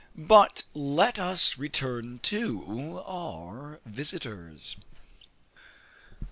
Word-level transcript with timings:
But 0.17 0.63
let 0.73 1.19
us 1.19 1.59
return 1.59 2.21
to 2.23 3.03
our 3.05 3.79
visiters. 3.85 4.75